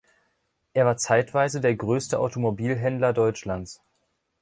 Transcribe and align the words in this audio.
Er 0.73 0.87
war 0.87 0.97
zeitweise 0.97 1.61
der 1.61 1.75
größte 1.75 2.17
Automobilhändler 2.17 3.13
Deutschlands. 3.13 3.83